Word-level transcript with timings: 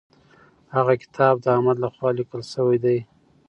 هغه 0.75 0.93
کتاب 1.03 1.33
د 1.41 1.45
احمد 1.55 1.77
لخوا 1.83 2.09
لیکل 2.19 2.41
سوی 2.53 2.77
دی. 2.83 2.97